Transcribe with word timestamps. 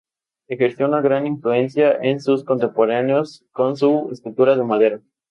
Ejerció 0.47 0.87
una 0.87 0.99
gran 0.99 1.27
influencia 1.27 1.95
en 2.01 2.19
sus 2.21 2.43
contemporáneos 2.43 3.45
con 3.51 3.77
su 3.77 4.09
escultura 4.11 4.55
de 4.55 4.63
madera. 4.63 5.01